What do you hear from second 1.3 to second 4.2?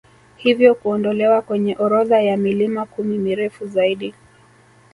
kwenye orodha ya milima kumi mirefu zaidi